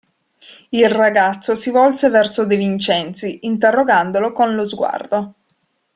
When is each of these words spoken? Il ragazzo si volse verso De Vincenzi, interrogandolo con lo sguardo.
Il 0.69 0.89
ragazzo 0.89 1.53
si 1.53 1.69
volse 1.69 2.09
verso 2.09 2.43
De 2.45 2.55
Vincenzi, 2.57 3.41
interrogandolo 3.43 4.33
con 4.33 4.55
lo 4.55 4.67
sguardo. 4.67 5.33